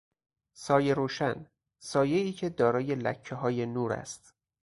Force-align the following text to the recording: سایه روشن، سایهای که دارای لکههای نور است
سایه 0.53 0.93
روشن، 0.93 1.45
سایهای 1.79 2.31
که 2.31 2.49
دارای 2.49 2.95
لکههای 2.95 3.65
نور 3.65 3.93
است 3.93 4.35